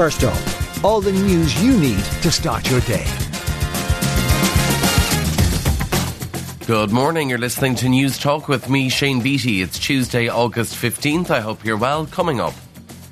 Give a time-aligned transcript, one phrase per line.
[0.00, 3.04] First up, all the news you need to start your day.
[6.66, 7.28] Good morning.
[7.28, 9.60] You're listening to Newstalk with me, Shane Beatty.
[9.60, 11.28] It's Tuesday, August 15th.
[11.28, 12.06] I hope you're well.
[12.06, 12.54] Coming up.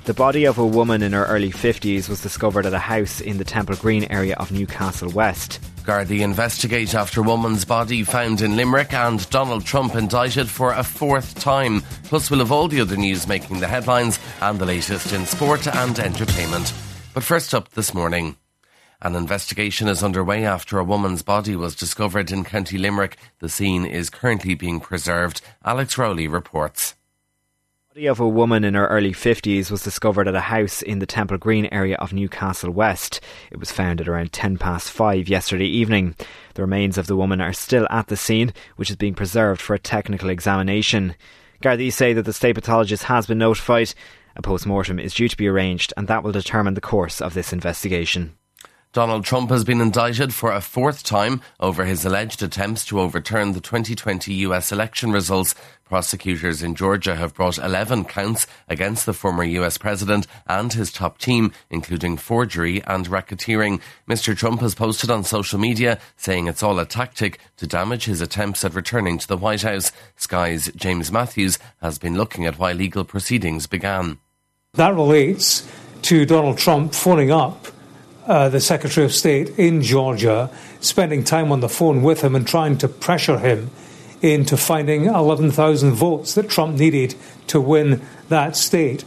[0.05, 3.37] The body of a woman in her early 50s was discovered at a house in
[3.37, 5.59] the Temple Green area of Newcastle West.
[5.89, 11.33] Gardaí investigate after woman's body found in Limerick and Donald Trump indicted for a fourth
[11.39, 11.81] time.
[12.03, 15.65] Plus, we'll have all the other news making the headlines and the latest in sport
[15.65, 16.75] and entertainment.
[17.15, 18.35] But first up this morning.
[19.01, 23.17] An investigation is underway after a woman's body was discovered in County Limerick.
[23.39, 25.41] The scene is currently being preserved.
[25.65, 26.93] Alex Rowley reports
[27.95, 31.07] body of a woman in her early 50s was discovered at a house in the
[31.07, 33.19] Temple Green area of Newcastle West.
[33.49, 36.13] It was found at around 10 past 5 yesterday evening.
[36.53, 39.73] The remains of the woman are still at the scene, which is being preserved for
[39.73, 41.15] a technical examination.
[41.63, 43.95] Gardaí say that the state pathologist has been notified.
[44.35, 47.33] A post mortem is due to be arranged, and that will determine the course of
[47.33, 48.35] this investigation.
[48.91, 53.51] Donald Trump has been indicted for a fourth time over his alleged attempts to overturn
[53.51, 55.53] the 2020 US election results.
[55.85, 61.19] Prosecutors in Georgia have brought 11 counts against the former US president and his top
[61.19, 63.79] team, including forgery and racketeering.
[64.09, 64.35] Mr.
[64.35, 68.65] Trump has posted on social media saying it's all a tactic to damage his attempts
[68.65, 69.91] at returning to the White House.
[70.15, 74.17] Sky's James Matthews has been looking at why legal proceedings began.
[74.73, 75.69] That relates
[76.03, 77.67] to Donald Trump phoning up
[78.29, 82.47] uh, the Secretary of State in Georgia, spending time on the phone with him and
[82.47, 83.71] trying to pressure him
[84.21, 87.15] into finding 11,000 votes that Trump needed
[87.47, 89.03] to win that state.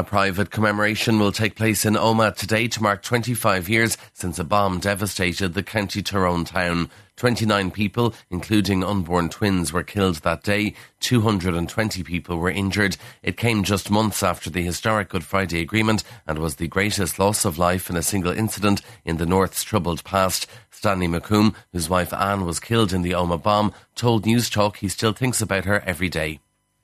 [0.00, 4.44] A private commemoration will take place in Omagh today to mark 25 years since a
[4.44, 6.88] bomb devastated the County Tyrone town.
[7.16, 10.74] 29 people, including unborn twins, were killed that day.
[11.00, 12.96] 220 people were injured.
[13.24, 17.44] It came just months after the historic Good Friday Agreement and was the greatest loss
[17.44, 20.46] of life in a single incident in the North's troubled past.
[20.70, 25.12] Stanley McCombe, whose wife Anne was killed in the Omagh bomb, told Newstalk he still
[25.12, 26.38] thinks about her every day.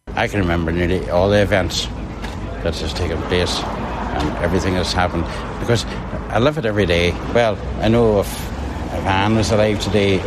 [0.09, 1.87] I can remember nearly all the events
[2.65, 5.25] that has taken place and everything that's happened
[5.61, 5.85] because
[6.35, 7.13] I live it every day.
[7.35, 10.21] Well, I know if, if Anne was alive today,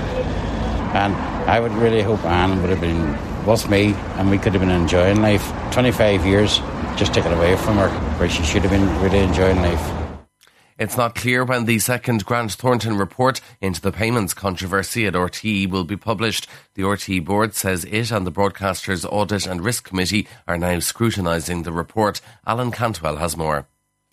[0.94, 1.14] and
[1.50, 4.72] I would really hope Anne would have been with me and we could have been
[4.72, 5.52] enjoying life.
[5.72, 6.59] 25 years
[6.96, 9.97] just taken away from her, where she should have been really enjoying life.
[10.79, 15.71] It's not clear when the second Grant Thornton report into the payments controversy at RTE
[15.71, 16.47] will be published.
[16.75, 21.63] The RTE board says it and the broadcaster's audit and risk committee are now scrutinising
[21.63, 22.21] the report.
[22.45, 23.67] Alan Cantwell has more.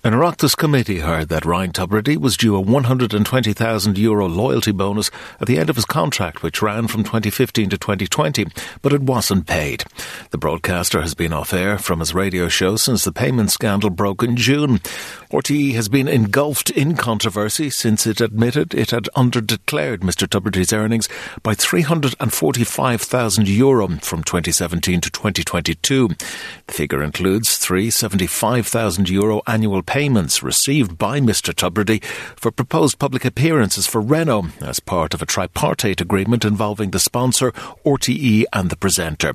[0.04, 5.10] An Oireachtas committee heard that Ryan Tubridy was due a €120,000 Euro loyalty bonus
[5.40, 8.48] at the end of his contract, which ran from 2015 to 2020,
[8.82, 9.84] but it wasn't paid.
[10.28, 14.22] The broadcaster has been off air from his radio show since the payment scandal broke
[14.22, 14.82] in June.
[15.32, 21.08] RTE has been engulfed in controversy since it admitted it had underdeclared Mr Tubridy's earnings
[21.42, 26.08] by €345,000 Euro from 2017 to 2022.
[26.66, 29.82] The figure includes €375,000 Euro annual
[30.42, 32.02] received by Mr Tubridy
[32.34, 37.52] for proposed public appearances for Renault as part of a tripartite agreement involving the sponsor,
[37.86, 39.34] RTE and the presenter.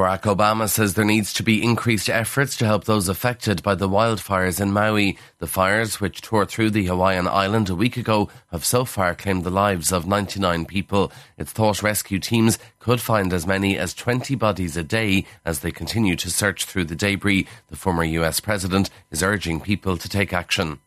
[0.00, 3.86] Barack Obama says there needs to be increased efforts to help those affected by the
[3.86, 5.18] wildfires in Maui.
[5.40, 9.44] The fires, which tore through the Hawaiian island a week ago, have so far claimed
[9.44, 11.12] the lives of 99 people.
[11.36, 15.70] It's thought rescue teams could find as many as 20 bodies a day as they
[15.70, 17.46] continue to search through the debris.
[17.68, 20.78] The former US president is urging people to take action.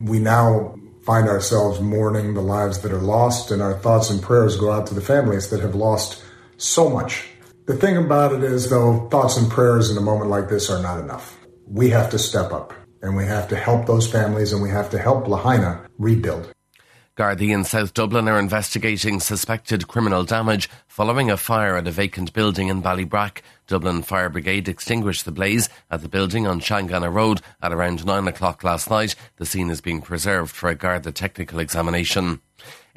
[0.00, 4.56] We now find ourselves mourning the lives that are lost, and our thoughts and prayers
[4.56, 6.24] go out to the families that have lost
[6.56, 7.28] so much
[7.72, 10.82] the thing about it is, though, thoughts and prayers in a moment like this are
[10.82, 11.38] not enough.
[11.66, 14.90] We have to step up and we have to help those families and we have
[14.90, 16.52] to help Lahaina rebuild.
[17.16, 22.34] Gardaí in South Dublin are investigating suspected criminal damage following a fire at a vacant
[22.34, 23.40] building in Ballybrack.
[23.66, 28.28] Dublin Fire Brigade extinguished the blaze at the building on Shangana Road at around 9
[28.28, 29.14] o'clock last night.
[29.36, 32.42] The scene is being preserved for a Garda technical examination.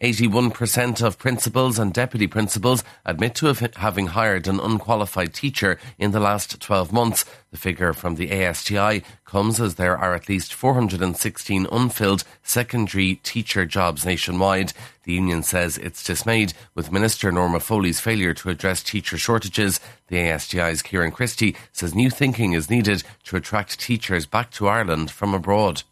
[0.02, 6.20] 81% of principals and deputy principals admit to having hired an unqualified teacher in the
[6.20, 7.24] last 12 months.
[7.52, 13.66] The figure from the ASTI comes as there are at least 416 unfilled secondary teacher
[13.66, 14.74] jobs nationwide.
[15.04, 19.80] The union says it's dismayed with Minister Norma Foley's failure to address teacher shortages.
[20.10, 25.10] The ASTI's Kieran Christie says new thinking is needed to attract teachers back to Ireland
[25.10, 25.84] from abroad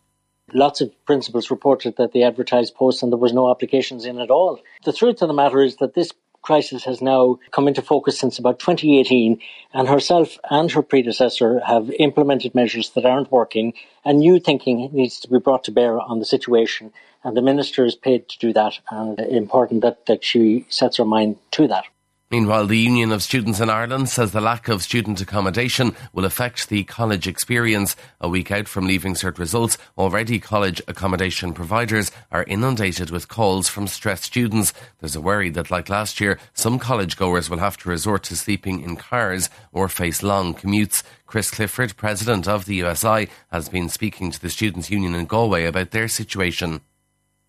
[0.53, 4.29] lots of principals reported that they advertised posts and there was no applications in at
[4.29, 4.59] all.
[4.85, 6.11] The truth of the matter is that this
[6.43, 9.39] crisis has now come into focus since about 2018,
[9.73, 13.73] and herself and her predecessor have implemented measures that aren't working,
[14.05, 16.91] and new thinking needs to be brought to bear on the situation.
[17.23, 21.05] And the minister is paid to do that, and important that, that she sets her
[21.05, 21.85] mind to that.
[22.33, 26.67] Meanwhile, the Union of Students in Ireland says the lack of student accommodation will affect
[26.67, 27.95] the college experience.
[28.19, 33.69] A week out from Leaving Cert results, already college accommodation providers are inundated with calls
[33.69, 34.73] from stressed students.
[34.99, 38.35] There's a worry that, like last year, some college goers will have to resort to
[38.35, 41.03] sleeping in cars or face long commutes.
[41.27, 45.65] Chris Clifford, president of the USI, has been speaking to the Students' Union in Galway
[45.65, 46.81] about their situation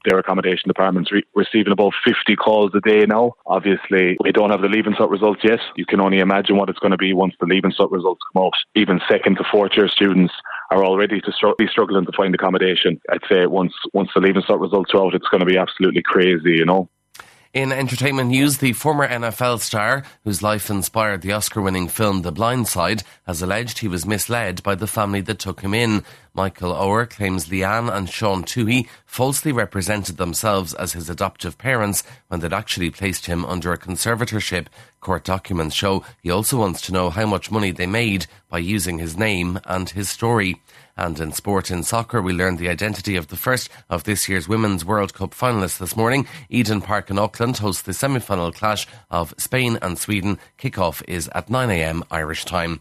[0.05, 3.33] their accommodation departments re- receiving about 50 calls a day now.
[3.47, 5.61] Obviously, we don't have the Leaving Cert results yet.
[5.77, 8.45] You can only imagine what it's going to be once the Leaving Cert results come
[8.45, 8.55] out.
[8.75, 10.33] Even second to fourth year students
[10.71, 13.01] are already to str- be struggling to find accommodation.
[13.11, 16.03] I'd say once once the Leaving Cert results are out, it's going to be absolutely
[16.03, 16.89] crazy, you know.
[17.55, 22.33] In entertainment news, the former NFL star, whose life inspired the Oscar winning film The
[22.33, 26.03] Blind Side, has alleged he was misled by the family that took him in.
[26.37, 32.03] Michael Oher claims Leigh Anne and Sean Tuohy falsely represented themselves as his adoptive parents
[32.27, 34.67] when they'd actually placed him under a conservatorship.
[34.99, 38.99] Court documents show he also wants to know how much money they made by using
[38.99, 40.61] his name and his story.
[40.97, 44.49] And in sport in soccer, we learned the identity of the first of this year's
[44.49, 46.27] Women's World Cup finalists this morning.
[46.49, 50.41] Eden Park in Auckland hosts the semi-final clash of Spain and Sweden.
[50.59, 52.81] Kickoff is at 9am Irish time.